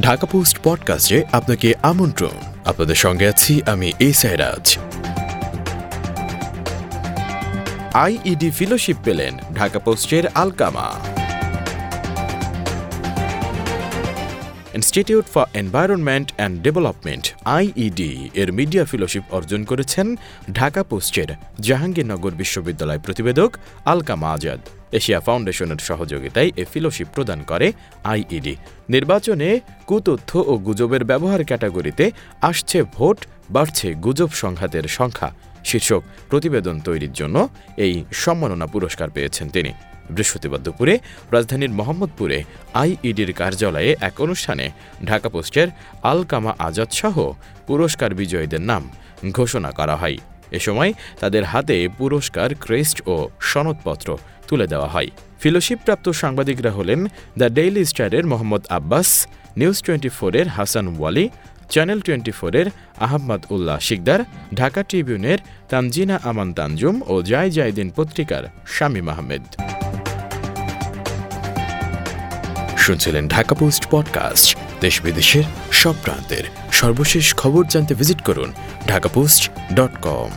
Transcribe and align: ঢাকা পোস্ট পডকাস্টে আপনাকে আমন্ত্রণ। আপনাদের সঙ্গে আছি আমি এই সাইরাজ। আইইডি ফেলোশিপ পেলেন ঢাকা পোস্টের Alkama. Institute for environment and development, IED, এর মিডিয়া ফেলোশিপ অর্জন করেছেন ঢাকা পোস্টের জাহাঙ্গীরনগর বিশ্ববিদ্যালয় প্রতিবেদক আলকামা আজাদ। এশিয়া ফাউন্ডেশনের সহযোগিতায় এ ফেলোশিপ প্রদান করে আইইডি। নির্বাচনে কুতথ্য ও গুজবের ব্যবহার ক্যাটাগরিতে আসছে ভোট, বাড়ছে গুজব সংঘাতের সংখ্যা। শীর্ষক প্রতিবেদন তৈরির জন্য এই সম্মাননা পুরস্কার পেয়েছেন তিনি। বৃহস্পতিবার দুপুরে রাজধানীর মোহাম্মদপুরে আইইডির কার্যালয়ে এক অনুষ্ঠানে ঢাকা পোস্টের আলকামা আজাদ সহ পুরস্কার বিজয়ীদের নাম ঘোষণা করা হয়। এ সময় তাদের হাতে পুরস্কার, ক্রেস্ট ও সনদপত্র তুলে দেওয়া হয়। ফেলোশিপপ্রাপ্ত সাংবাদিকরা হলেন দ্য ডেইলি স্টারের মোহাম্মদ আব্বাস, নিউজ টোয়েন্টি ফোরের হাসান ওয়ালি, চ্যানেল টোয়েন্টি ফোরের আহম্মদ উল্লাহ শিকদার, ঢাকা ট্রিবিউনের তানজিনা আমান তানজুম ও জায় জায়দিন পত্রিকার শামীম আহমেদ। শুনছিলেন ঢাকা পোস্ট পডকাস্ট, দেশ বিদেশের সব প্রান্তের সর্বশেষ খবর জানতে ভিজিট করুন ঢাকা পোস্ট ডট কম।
ঢাকা 0.00 0.26
পোস্ট 0.26 0.58
পডকাস্টে 0.62 1.24
আপনাকে 1.32 1.74
আমন্ত্রণ। 1.82 2.30
আপনাদের 2.64 2.94
সঙ্গে 2.94 3.28
আছি 3.28 3.62
আমি 3.66 3.92
এই 3.98 4.12
সাইরাজ। 4.12 4.78
আইইডি 7.94 8.50
ফেলোশিপ 8.50 8.96
পেলেন 9.04 9.38
ঢাকা 9.54 9.78
পোস্টের 9.78 10.28
Alkama. 10.28 10.90
Institute 14.74 15.26
for 15.26 15.46
environment 15.54 16.32
and 16.36 16.62
development, 16.62 17.34
IED, 17.44 18.30
এর 18.34 18.52
মিডিয়া 18.52 18.84
ফেলোশিপ 18.84 19.22
অর্জন 19.30 19.64
করেছেন 19.64 20.16
ঢাকা 20.52 20.82
পোস্টের 20.82 21.28
জাহাঙ্গীরনগর 21.60 22.30
বিশ্ববিদ্যালয় 22.30 22.98
প্রতিবেদক 22.98 23.56
আলকামা 23.84 24.32
আজাদ। 24.32 24.60
এশিয়া 24.98 25.20
ফাউন্ডেশনের 25.20 25.80
সহযোগিতায় 25.88 26.50
এ 26.62 26.64
ফেলোশিপ 26.72 27.08
প্রদান 27.14 27.42
করে 27.42 27.72
আইইডি। 28.04 28.54
নির্বাচনে 28.88 29.60
কুতথ্য 29.86 30.30
ও 30.50 30.52
গুজবের 30.58 31.04
ব্যবহার 31.04 31.44
ক্যাটাগরিতে 31.44 32.10
আসছে 32.40 32.82
ভোট, 32.82 33.18
বাড়ছে 33.50 33.88
গুজব 33.94 34.30
সংঘাতের 34.32 34.82
সংখ্যা। 34.98 35.30
শীর্ষক 35.64 36.02
প্রতিবেদন 36.30 36.80
তৈরির 36.80 37.12
জন্য 37.12 37.36
এই 37.76 38.04
সম্মাননা 38.12 38.66
পুরস্কার 38.66 39.08
পেয়েছেন 39.10 39.48
তিনি। 39.48 39.72
বৃহস্পতিবার 40.10 40.62
দুপুরে 40.62 40.98
রাজধানীর 41.32 41.70
মোহাম্মদপুরে 41.70 42.38
আইইডির 42.74 43.32
কার্যালয়ে 43.32 43.96
এক 44.00 44.20
অনুষ্ঠানে 44.20 44.66
ঢাকা 45.06 45.28
পোস্টের 45.28 45.68
আলকামা 46.02 46.52
আজাদ 46.58 46.90
সহ 46.90 47.16
পুরস্কার 47.66 48.10
বিজয়ীদের 48.14 48.60
নাম 48.60 48.82
ঘোষণা 49.30 49.70
করা 49.70 49.96
হয়। 49.96 50.18
এ 50.52 50.60
সময় 50.66 50.90
তাদের 51.20 51.44
হাতে 51.44 51.76
পুরস্কার, 51.98 52.48
ক্রেস্ট 52.64 52.98
ও 53.12 53.14
সনদপত্র 53.50 54.08
তুলে 54.48 54.66
দেওয়া 54.66 54.88
হয়। 54.88 55.10
ফেলোশিপপ্রাপ্ত 55.42 56.06
সাংবাদিকরা 56.22 56.70
হলেন 56.70 57.00
দ্য 57.38 57.48
ডেইলি 57.58 57.84
স্টারের 57.84 58.24
মোহাম্মদ 58.26 58.62
আব্বাস, 58.78 59.08
নিউজ 59.60 59.78
টোয়েন্টি 59.86 60.10
ফোরের 60.18 60.46
হাসান 60.48 60.86
ওয়ালি, 60.98 61.26
চ্যানেল 61.72 62.00
টোয়েন্টি 62.06 62.32
ফোরের 62.38 62.66
আহম্মদ 63.06 63.42
উল্লাহ 63.54 63.78
শিকদার, 63.78 64.20
ঢাকা 64.54 64.80
ট্রিবিউনের 64.82 65.38
তানজিনা 65.70 66.16
আমান 66.30 66.48
তানজুম 66.58 66.96
ও 67.12 67.14
জায় 67.22 67.50
জায়দিন 67.50 67.88
পত্রিকার 67.96 68.42
শামীম 68.66 69.08
আহমেদ। 69.12 69.44
শুনছিলেন 72.84 73.24
ঢাকা 73.28 73.54
পোস্ট 73.54 73.82
পডকাস্ট, 73.90 74.48
দেশ 74.80 74.96
বিদেশের 75.04 75.46
সব 75.80 75.94
প্রান্তের 76.04 76.44
সর্বশেষ 76.80 77.26
খবর 77.34 77.62
জানতে 77.72 77.92
ভিজিট 78.00 78.20
করুন 78.28 78.50
ঢাকা 78.88 79.08
পোস্ট 79.08 79.42
ডট 79.74 79.94
কম। 80.06 80.30